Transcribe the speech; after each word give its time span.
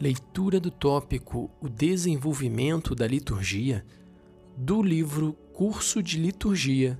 Leitura 0.00 0.60
do 0.60 0.70
tópico 0.70 1.50
O 1.60 1.68
Desenvolvimento 1.68 2.94
da 2.94 3.04
Liturgia 3.04 3.84
do 4.56 4.80
livro 4.80 5.32
Curso 5.52 6.00
de 6.00 6.20
Liturgia, 6.20 6.96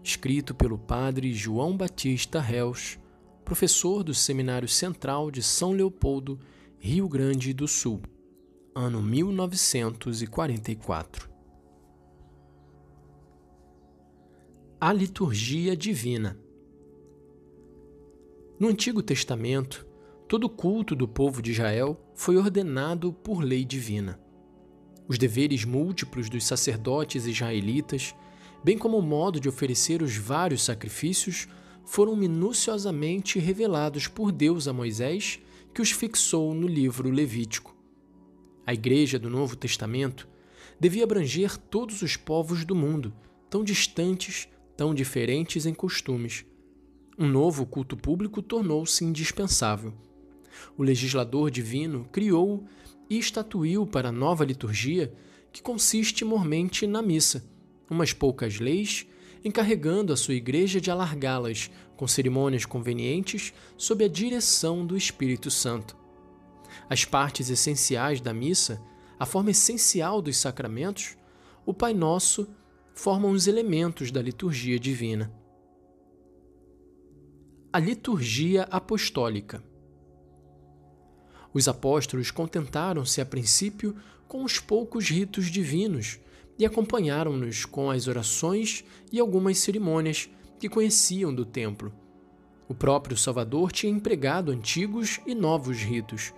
escrito 0.00 0.54
pelo 0.54 0.78
padre 0.78 1.32
João 1.32 1.76
Batista 1.76 2.40
Reus, 2.40 3.00
professor 3.44 4.04
do 4.04 4.14
Seminário 4.14 4.68
Central 4.68 5.28
de 5.28 5.42
São 5.42 5.72
Leopoldo, 5.72 6.38
Rio 6.78 7.08
Grande 7.08 7.52
do 7.52 7.66
Sul, 7.66 8.00
ano 8.72 9.02
1944. 9.02 11.28
A 14.80 14.92
Liturgia 14.92 15.76
Divina. 15.76 16.38
No 18.56 18.68
Antigo 18.68 19.02
Testamento, 19.02 19.84
Todo 20.28 20.48
culto 20.48 20.96
do 20.96 21.06
povo 21.06 21.40
de 21.40 21.52
Israel 21.52 21.96
foi 22.12 22.36
ordenado 22.36 23.12
por 23.12 23.44
lei 23.44 23.64
divina. 23.64 24.18
Os 25.06 25.18
deveres 25.18 25.64
múltiplos 25.64 26.28
dos 26.28 26.44
sacerdotes 26.44 27.26
israelitas, 27.26 28.12
bem 28.64 28.76
como 28.76 28.98
o 28.98 29.02
modo 29.02 29.38
de 29.38 29.48
oferecer 29.48 30.02
os 30.02 30.16
vários 30.16 30.64
sacrifícios, 30.64 31.46
foram 31.84 32.16
minuciosamente 32.16 33.38
revelados 33.38 34.08
por 34.08 34.32
Deus 34.32 34.66
a 34.66 34.72
Moisés, 34.72 35.38
que 35.72 35.80
os 35.80 35.92
fixou 35.92 36.52
no 36.52 36.66
livro 36.66 37.08
Levítico. 37.08 37.76
A 38.66 38.74
Igreja 38.74 39.20
do 39.20 39.30
Novo 39.30 39.54
Testamento 39.54 40.26
devia 40.80 41.04
abranger 41.04 41.56
todos 41.56 42.02
os 42.02 42.16
povos 42.16 42.64
do 42.64 42.74
mundo, 42.74 43.14
tão 43.48 43.62
distantes, 43.62 44.48
tão 44.76 44.92
diferentes 44.92 45.66
em 45.66 45.72
costumes. 45.72 46.44
Um 47.16 47.28
novo 47.28 47.64
culto 47.64 47.96
público 47.96 48.42
tornou-se 48.42 49.04
indispensável 49.04 49.94
o 50.76 50.82
legislador 50.82 51.50
divino 51.50 52.08
criou 52.12 52.64
e 53.08 53.18
estatuiu 53.18 53.86
para 53.86 54.08
a 54.08 54.12
nova 54.12 54.44
liturgia, 54.44 55.12
que 55.52 55.62
consiste 55.62 56.24
mormente 56.24 56.86
na 56.86 57.00
missa, 57.00 57.44
umas 57.88 58.12
poucas 58.12 58.58
leis, 58.58 59.06
encarregando 59.44 60.12
a 60.12 60.16
sua 60.16 60.34
igreja 60.34 60.80
de 60.80 60.90
alargá-las 60.90 61.70
com 61.96 62.06
cerimônias 62.06 62.66
convenientes 62.66 63.54
sob 63.76 64.04
a 64.04 64.08
direção 64.08 64.84
do 64.84 64.96
Espírito 64.96 65.50
Santo. 65.50 65.96
As 66.90 67.04
partes 67.04 67.48
essenciais 67.48 68.20
da 68.20 68.34
missa, 68.34 68.82
a 69.18 69.24
forma 69.24 69.50
essencial 69.50 70.20
dos 70.20 70.36
sacramentos, 70.36 71.16
o 71.64 71.72
Pai 71.72 71.94
Nosso, 71.94 72.48
formam 72.94 73.30
os 73.30 73.46
elementos 73.46 74.10
da 74.10 74.20
liturgia 74.20 74.78
divina. 74.78 75.32
A 77.72 77.78
liturgia 77.78 78.62
apostólica. 78.64 79.62
Os 81.56 81.68
apóstolos 81.68 82.30
contentaram-se 82.30 83.18
a 83.18 83.24
princípio 83.24 83.96
com 84.28 84.44
os 84.44 84.58
poucos 84.58 85.08
ritos 85.08 85.46
divinos 85.46 86.20
e 86.58 86.66
acompanharam-nos 86.66 87.64
com 87.64 87.90
as 87.90 88.06
orações 88.06 88.84
e 89.10 89.18
algumas 89.18 89.56
cerimônias 89.56 90.28
que 90.60 90.68
conheciam 90.68 91.34
do 91.34 91.46
templo. 91.46 91.94
O 92.68 92.74
próprio 92.74 93.16
Salvador 93.16 93.72
tinha 93.72 93.90
empregado 93.90 94.52
antigos 94.52 95.18
e 95.26 95.34
novos 95.34 95.78
ritos, 95.78 96.34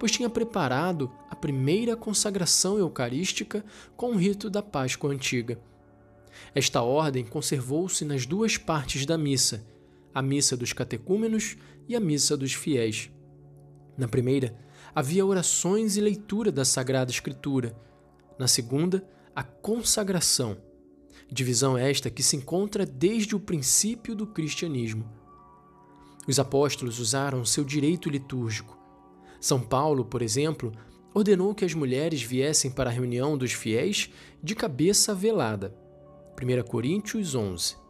pois 0.00 0.10
tinha 0.10 0.28
preparado 0.28 1.12
a 1.30 1.36
primeira 1.36 1.94
consagração 1.94 2.76
eucarística 2.76 3.64
com 3.96 4.14
o 4.14 4.16
rito 4.16 4.50
da 4.50 4.64
Páscoa 4.64 5.12
antiga. 5.12 5.60
Esta 6.52 6.82
ordem 6.82 7.24
conservou-se 7.24 8.04
nas 8.04 8.26
duas 8.26 8.58
partes 8.58 9.06
da 9.06 9.16
missa, 9.16 9.64
a 10.12 10.20
missa 10.20 10.56
dos 10.56 10.72
catecúmenos 10.72 11.56
e 11.86 11.94
a 11.94 12.00
missa 12.00 12.36
dos 12.36 12.52
fiéis. 12.52 13.12
Na 13.96 14.06
primeira, 14.06 14.54
havia 14.94 15.24
orações 15.24 15.96
e 15.96 16.00
leitura 16.00 16.52
da 16.52 16.64
Sagrada 16.64 17.10
Escritura. 17.10 17.74
Na 18.38 18.46
segunda, 18.46 19.06
a 19.34 19.42
consagração. 19.42 20.58
Divisão 21.30 21.76
esta 21.76 22.10
que 22.10 22.22
se 22.22 22.36
encontra 22.36 22.84
desde 22.84 23.34
o 23.34 23.40
princípio 23.40 24.14
do 24.14 24.26
cristianismo. 24.26 25.10
Os 26.28 26.38
apóstolos 26.38 26.98
usaram 26.98 27.44
seu 27.44 27.64
direito 27.64 28.10
litúrgico. 28.10 28.76
São 29.40 29.60
Paulo, 29.60 30.04
por 30.04 30.22
exemplo, 30.22 30.72
ordenou 31.14 31.54
que 31.54 31.64
as 31.64 31.72
mulheres 31.72 32.22
viessem 32.22 32.70
para 32.70 32.90
a 32.90 32.92
reunião 32.92 33.38
dos 33.38 33.52
fiéis 33.52 34.10
de 34.42 34.54
cabeça 34.54 35.14
velada. 35.14 35.74
1 36.40 36.62
Coríntios 36.68 37.34
11. 37.34 37.85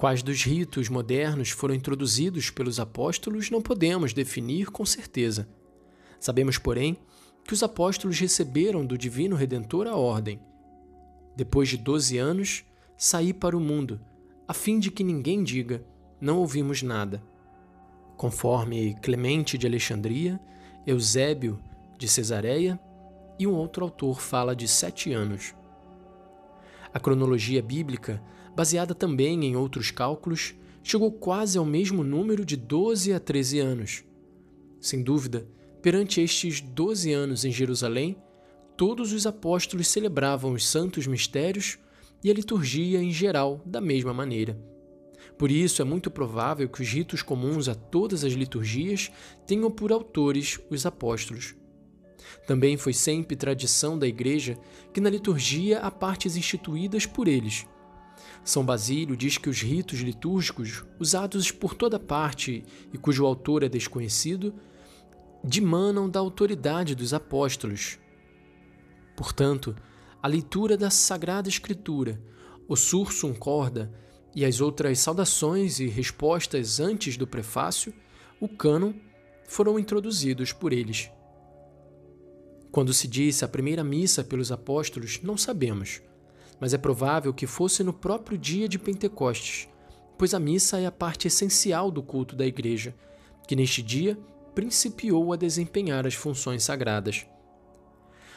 Quais 0.00 0.22
dos 0.22 0.42
ritos 0.44 0.88
modernos 0.88 1.50
foram 1.50 1.74
introduzidos 1.74 2.48
pelos 2.48 2.80
apóstolos 2.80 3.50
não 3.50 3.60
podemos 3.60 4.14
definir 4.14 4.70
com 4.70 4.82
certeza. 4.86 5.46
Sabemos, 6.18 6.56
porém, 6.56 6.96
que 7.44 7.52
os 7.52 7.62
apóstolos 7.62 8.18
receberam 8.18 8.86
do 8.86 8.96
Divino 8.96 9.36
Redentor 9.36 9.86
a 9.86 9.94
ordem. 9.94 10.40
Depois 11.36 11.68
de 11.68 11.76
doze 11.76 12.16
anos, 12.16 12.64
saí 12.96 13.34
para 13.34 13.54
o 13.54 13.60
mundo, 13.60 14.00
a 14.48 14.54
fim 14.54 14.78
de 14.78 14.90
que 14.90 15.04
ninguém 15.04 15.44
diga: 15.44 15.84
não 16.18 16.38
ouvimos 16.38 16.82
nada. 16.82 17.22
Conforme 18.16 18.94
Clemente 19.02 19.58
de 19.58 19.66
Alexandria, 19.66 20.40
Eusébio 20.86 21.60
de 21.98 22.08
Cesareia 22.08 22.80
e 23.38 23.46
um 23.46 23.52
outro 23.52 23.84
autor 23.84 24.18
fala 24.18 24.56
de 24.56 24.66
sete 24.66 25.12
anos. 25.12 25.54
A 26.92 27.00
cronologia 27.00 27.62
bíblica 27.62 28.22
baseada 28.54 28.94
também 28.94 29.44
em 29.44 29.56
outros 29.56 29.90
cálculos, 29.90 30.54
chegou 30.82 31.10
quase 31.12 31.58
ao 31.58 31.64
mesmo 31.64 32.02
número 32.02 32.44
de 32.44 32.56
12 32.56 33.12
a 33.12 33.20
13 33.20 33.58
anos. 33.58 34.04
Sem 34.80 35.02
dúvida, 35.02 35.46
perante 35.82 36.20
estes 36.20 36.60
12 36.60 37.12
anos 37.12 37.44
em 37.44 37.50
Jerusalém, 37.50 38.16
todos 38.76 39.12
os 39.12 39.26
apóstolos 39.26 39.88
celebravam 39.88 40.52
os 40.52 40.66
santos 40.66 41.06
mistérios 41.06 41.78
e 42.22 42.30
a 42.30 42.34
liturgia 42.34 43.02
em 43.02 43.10
geral 43.10 43.62
da 43.64 43.80
mesma 43.80 44.12
maneira. 44.12 44.58
Por 45.38 45.50
isso, 45.50 45.80
é 45.80 45.84
muito 45.84 46.10
provável 46.10 46.68
que 46.68 46.82
os 46.82 46.88
ritos 46.88 47.22
comuns 47.22 47.68
a 47.68 47.74
todas 47.74 48.24
as 48.24 48.32
liturgias 48.32 49.10
tenham 49.46 49.70
por 49.70 49.92
autores 49.92 50.58
os 50.70 50.84
apóstolos. 50.84 51.54
Também 52.46 52.76
foi 52.76 52.92
sempre 52.92 53.36
tradição 53.36 53.98
da 53.98 54.06
Igreja 54.06 54.58
que 54.92 55.00
na 55.00 55.10
liturgia 55.10 55.80
há 55.80 55.90
partes 55.90 56.36
instituídas 56.36 57.06
por 57.06 57.28
eles, 57.28 57.66
são 58.44 58.64
Basílio 58.64 59.16
diz 59.16 59.38
que 59.38 59.48
os 59.48 59.60
ritos 59.60 60.00
litúrgicos, 60.00 60.84
usados 60.98 61.50
por 61.50 61.74
toda 61.74 61.98
parte 61.98 62.64
e 62.92 62.98
cujo 62.98 63.26
autor 63.26 63.62
é 63.62 63.68
desconhecido, 63.68 64.54
dimanam 65.44 66.08
da 66.08 66.20
autoridade 66.20 66.94
dos 66.94 67.12
apóstolos. 67.12 67.98
Portanto, 69.16 69.76
a 70.22 70.28
leitura 70.28 70.76
da 70.76 70.90
Sagrada 70.90 71.48
Escritura, 71.48 72.20
o 72.68 72.76
sursum 72.76 73.34
corda 73.34 73.92
e 74.34 74.44
as 74.44 74.60
outras 74.60 74.98
saudações 75.00 75.80
e 75.80 75.86
respostas 75.86 76.80
antes 76.80 77.16
do 77.16 77.26
prefácio, 77.26 77.92
o 78.40 78.48
cânon, 78.48 78.92
foram 79.46 79.78
introduzidos 79.78 80.52
por 80.52 80.72
eles. 80.72 81.10
Quando 82.70 82.94
se 82.94 83.08
disse 83.08 83.44
a 83.44 83.48
primeira 83.48 83.82
missa 83.82 84.22
pelos 84.22 84.52
apóstolos, 84.52 85.20
não 85.22 85.36
sabemos 85.36 86.00
mas 86.60 86.74
é 86.74 86.78
provável 86.78 87.32
que 87.32 87.46
fosse 87.46 87.82
no 87.82 87.92
próprio 87.92 88.36
dia 88.36 88.68
de 88.68 88.78
Pentecostes, 88.78 89.66
pois 90.18 90.34
a 90.34 90.38
missa 90.38 90.78
é 90.78 90.84
a 90.84 90.92
parte 90.92 91.26
essencial 91.26 91.90
do 91.90 92.02
culto 92.02 92.36
da 92.36 92.46
Igreja, 92.46 92.94
que 93.48 93.56
neste 93.56 93.82
dia 93.82 94.16
principiou 94.54 95.32
a 95.32 95.36
desempenhar 95.36 96.06
as 96.06 96.14
funções 96.14 96.62
sagradas. 96.62 97.26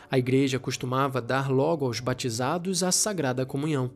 A 0.09 0.17
Igreja 0.17 0.57
costumava 0.57 1.21
dar 1.21 1.51
logo 1.51 1.85
aos 1.85 1.99
batizados 1.99 2.81
a 2.81 2.91
Sagrada 2.91 3.45
Comunhão. 3.45 3.91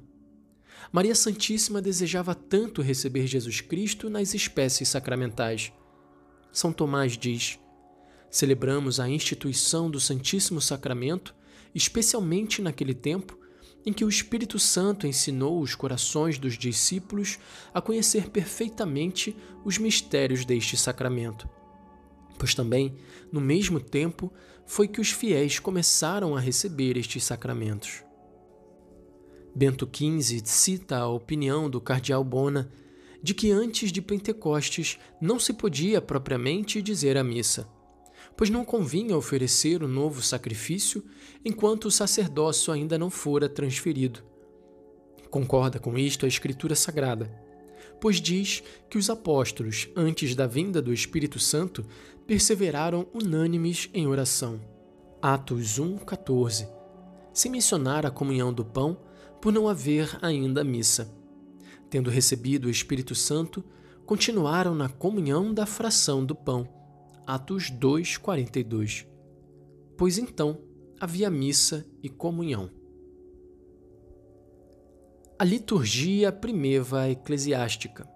Maria 0.92 1.16
Santíssima 1.16 1.82
desejava 1.82 2.36
tanto 2.36 2.82
receber 2.82 3.28
Jesus 3.28 3.62
Cristo 3.62 4.10
nas 4.10 4.34
espécies 4.34 4.90
sacramentais. 4.90 5.72
São 6.52 6.74
Tomás 6.74 7.18
diz: 7.18 7.60
Celebramos 8.30 9.00
a 9.00 9.10
instituição 9.10 9.90
do 9.90 10.00
Santíssimo 10.00 10.62
Sacramento, 10.62 11.34
especialmente 11.74 12.62
naquele 12.62 12.94
tempo 12.94 13.38
em 13.86 13.94
que 13.94 14.04
o 14.04 14.10
Espírito 14.10 14.60
Santo 14.60 15.08
ensinou 15.08 15.62
os 15.62 15.74
corações 15.74 16.38
dos 16.38 16.58
discípulos 16.58 17.40
a 17.74 17.82
conhecer 17.82 18.30
perfeitamente 18.30 19.36
os 19.64 19.78
mistérios 19.78 20.44
deste 20.44 20.76
sacramento. 20.76 21.48
Pois 22.38 22.54
também, 22.54 22.96
no 23.32 23.40
mesmo 23.40 23.80
tempo, 23.80 24.32
foi 24.66 24.90
que 24.90 25.00
os 25.00 25.12
fiéis 25.12 25.58
começaram 25.58 26.36
a 26.36 26.40
receber 26.40 26.98
estes 26.98 27.24
sacramentos. 27.24 28.04
Bento 29.56 29.90
XV 29.92 30.42
cita 30.44 30.98
a 30.98 31.08
opinião 31.08 31.70
do 31.70 31.80
cardeal 31.80 32.24
Bona 32.26 32.70
de 33.24 33.34
que 33.34 33.52
antes 33.52 33.92
de 33.92 34.02
Pentecostes 34.02 35.00
não 35.20 35.40
se 35.40 35.54
podia 35.54 36.02
propriamente 36.02 36.82
dizer 36.82 37.18
a 37.18 37.24
missa 37.24 37.68
pois 38.38 38.52
não 38.52 38.64
convinha 38.64 39.18
oferecer 39.18 39.82
o 39.82 39.88
novo 39.88 40.22
sacrifício 40.22 41.04
enquanto 41.44 41.86
o 41.86 41.92
sacerdócio 41.92 42.72
ainda 42.72 42.98
não 42.98 43.10
fora 43.10 43.50
transferido. 43.50 44.24
Concorda 45.32 45.80
com 45.80 45.98
isto 45.98 46.24
a 46.24 46.30
Escritura 46.30 46.76
Sagrada, 46.76 47.30
pois 48.00 48.22
diz 48.22 48.64
que 48.90 48.98
os 48.98 49.10
apóstolos, 49.10 49.90
antes 49.96 50.36
da 50.36 50.46
vinda 50.46 50.82
do 50.82 50.94
Espírito 50.94 51.40
Santo, 51.40 51.84
perseveraram 52.28 53.08
unânimes 53.12 53.90
em 53.92 54.06
oração. 54.06 54.62
Atos 55.20 55.80
1:14. 55.80 56.70
Se 57.34 57.50
mencionar 57.50 58.06
a 58.06 58.12
comunhão 58.12 58.54
do 58.54 58.64
pão, 58.64 59.00
por 59.42 59.52
não 59.52 59.68
haver 59.68 60.18
ainda 60.22 60.64
missa. 60.64 61.12
Tendo 61.90 62.10
recebido 62.10 62.66
o 62.66 62.70
Espírito 62.70 63.16
Santo, 63.16 63.64
continuaram 64.06 64.76
na 64.76 64.90
comunhão 64.90 65.54
da 65.54 65.66
fração 65.66 66.24
do 66.24 66.36
pão. 66.36 66.77
Atos 67.28 67.70
2:42. 67.70 69.06
Pois 69.98 70.18
então 70.18 70.62
havia 70.98 71.30
missa 71.30 71.86
e 72.02 72.08
comunhão. 72.08 72.72
A 75.38 75.44
liturgia 75.44 76.32
primeva 76.32 77.10
eclesiástica. 77.10 78.10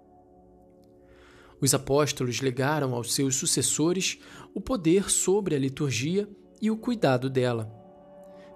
Os 1.60 1.74
apóstolos 1.74 2.40
legaram 2.40 2.96
aos 2.96 3.14
seus 3.14 3.36
sucessores 3.36 4.18
o 4.56 4.62
poder 4.62 5.10
sobre 5.12 5.56
a 5.56 5.60
liturgia 5.60 6.30
e 6.62 6.72
o 6.72 6.78
cuidado 6.78 7.30
dela. 7.30 7.70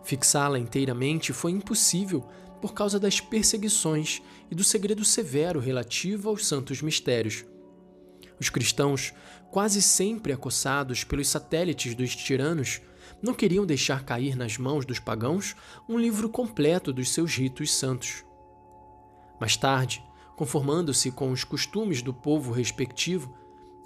Fixá-la 0.05 0.57
inteiramente 0.57 1.33
foi 1.33 1.51
impossível 1.51 2.21
por 2.61 2.73
causa 2.73 2.97
das 2.97 3.19
perseguições 3.19 4.21
e 4.49 4.55
do 4.55 4.63
segredo 4.63 5.03
severo 5.03 5.59
relativo 5.59 6.29
aos 6.29 6.47
santos 6.47 6.81
mistérios. 6.81 7.43
Os 8.39 8.49
cristãos, 8.49 9.13
quase 9.51 9.81
sempre 9.81 10.33
acossados 10.33 11.03
pelos 11.03 11.27
satélites 11.27 11.95
dos 11.95 12.15
tiranos, 12.15 12.81
não 13.21 13.33
queriam 13.33 13.65
deixar 13.65 14.03
cair 14.03 14.35
nas 14.35 14.57
mãos 14.57 14.85
dos 14.85 14.99
pagãos 14.99 15.55
um 15.87 15.97
livro 15.97 16.29
completo 16.29 16.91
dos 16.91 17.11
seus 17.11 17.35
ritos 17.35 17.73
santos. 17.73 18.25
Mais 19.39 19.55
tarde, 19.55 20.03
conformando-se 20.35 21.11
com 21.11 21.31
os 21.31 21.43
costumes 21.43 22.01
do 22.01 22.13
povo 22.13 22.51
respectivo, 22.51 23.35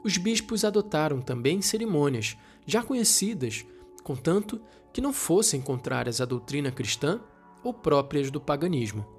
os 0.04 0.18
bispos 0.18 0.64
adotaram 0.64 1.22
também 1.22 1.62
cerimônias 1.62 2.38
já 2.66 2.82
conhecidas, 2.82 3.66
contanto 4.04 4.62
que 4.94 5.02
não 5.02 5.14
fossem 5.14 5.62
contrárias 5.62 6.22
à 6.22 6.26
doutrina 6.26 6.72
cristã 6.72 7.20
ou 7.64 7.74
próprias 7.74 8.32
do 8.32 8.40
paganismo. 8.40 9.19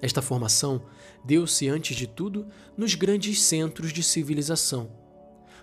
Esta 0.00 0.22
formação 0.22 0.82
deu-se, 1.24 1.68
antes 1.68 1.96
de 1.96 2.06
tudo, 2.06 2.46
nos 2.76 2.94
grandes 2.94 3.42
centros 3.42 3.92
de 3.92 4.02
civilização, 4.02 4.90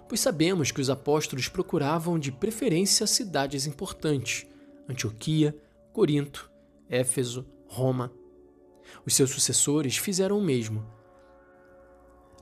pois 0.09 0.19
sabemos 0.19 0.71
que 0.71 0.81
os 0.81 0.89
apóstolos 0.89 1.47
procuravam 1.47 2.19
de 2.19 2.31
preferência 2.31 3.07
cidades 3.07 3.65
importantes 3.65 4.45
Antioquia, 4.87 5.55
Corinto, 5.91 6.51
Éfeso, 6.87 7.45
Roma. 7.67 8.11
Os 9.03 9.15
seus 9.15 9.31
sucessores 9.31 9.97
fizeram 9.97 10.37
o 10.37 10.43
mesmo. 10.43 10.85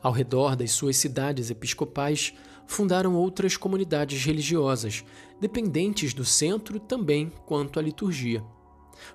Ao 0.02 0.12
redor 0.12 0.58
das 0.58 0.72
suas 0.72 0.98
cidades 0.98 1.50
episcopais, 1.50 2.34
fundaram 2.68 3.16
outras 3.16 3.56
comunidades 3.56 4.26
religiosas, 4.26 5.06
dependentes 5.40 6.14
do 6.14 6.26
centro 6.26 6.80
também 6.82 7.32
quanto 7.46 7.80
à 7.80 7.82
liturgia 7.82 8.44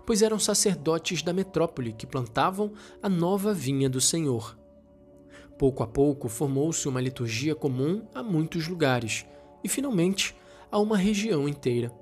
pois 0.06 0.22
eram 0.22 0.38
sacerdotes 0.38 1.22
da 1.22 1.32
metrópole 1.32 1.92
que 1.92 2.06
plantavam 2.06 2.72
a 3.02 3.08
nova 3.08 3.52
vinha 3.52 3.88
do 3.88 4.00
Senhor. 4.00 4.58
Pouco 5.58 5.82
a 5.82 5.86
pouco 5.86 6.28
formou-se 6.28 6.86
uma 6.88 7.00
liturgia 7.00 7.54
comum 7.54 8.06
a 8.14 8.22
muitos 8.22 8.68
lugares 8.68 9.26
e, 9.62 9.68
finalmente, 9.68 10.36
a 10.70 10.78
uma 10.78 10.96
região 10.96 11.48
inteira. 11.48 11.92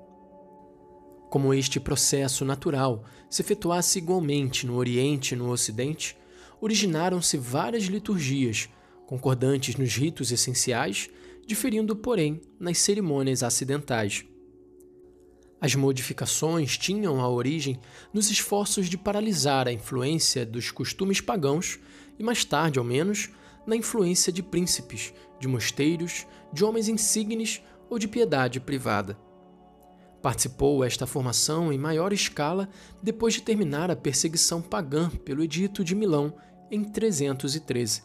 Como 1.31 1.55
este 1.55 1.81
processo 1.81 2.44
natural 2.44 3.05
se 3.28 3.43
efetuasse 3.43 3.99
igualmente 3.99 4.67
no 4.67 4.76
Oriente 4.76 5.34
e 5.34 5.37
no 5.37 5.50
Ocidente, 5.50 6.17
originaram-se 6.61 7.37
várias 7.37 7.84
liturgias, 7.84 8.69
concordantes 9.06 9.76
nos 9.76 9.94
ritos 9.94 10.31
essenciais, 10.31 11.08
diferindo, 11.46 11.96
porém, 11.96 12.40
nas 12.58 12.79
cerimônias 12.79 13.43
acidentais. 13.43 14.25
As 15.66 15.74
modificações 15.74 16.78
tinham 16.78 17.20
a 17.20 17.28
origem 17.28 17.80
nos 18.14 18.30
esforços 18.30 18.88
de 18.88 18.96
paralisar 18.96 19.66
a 19.66 19.72
influência 19.72 20.46
dos 20.46 20.70
costumes 20.70 21.20
pagãos 21.20 21.80
e, 22.16 22.22
mais 22.22 22.44
tarde 22.44 22.78
ao 22.78 22.84
menos, 22.84 23.30
na 23.66 23.74
influência 23.74 24.32
de 24.32 24.44
príncipes, 24.44 25.12
de 25.40 25.48
mosteiros, 25.48 26.24
de 26.52 26.64
homens 26.64 26.88
insignes 26.88 27.60
ou 27.90 27.98
de 27.98 28.06
piedade 28.06 28.60
privada. 28.60 29.18
Participou 30.22 30.84
esta 30.84 31.04
formação 31.04 31.72
em 31.72 31.78
maior 31.78 32.12
escala 32.12 32.69
depois 33.02 33.34
de 33.34 33.42
terminar 33.42 33.90
a 33.90 33.96
perseguição 33.96 34.62
pagã 34.62 35.10
pelo 35.10 35.42
Edito 35.42 35.82
de 35.82 35.96
Milão 35.96 36.32
em 36.70 36.84
313. 36.84 38.04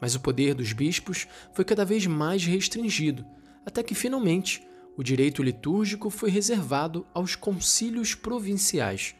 Mas 0.00 0.14
o 0.14 0.20
poder 0.20 0.54
dos 0.54 0.72
bispos 0.72 1.28
foi 1.52 1.66
cada 1.66 1.84
vez 1.84 2.06
mais 2.06 2.46
restringido, 2.46 3.26
até 3.66 3.82
que 3.82 3.94
finalmente 3.94 4.66
o 4.98 5.02
direito 5.04 5.44
litúrgico 5.44 6.10
foi 6.10 6.28
reservado 6.28 7.06
aos 7.14 7.36
concílios 7.36 8.16
provinciais. 8.16 9.14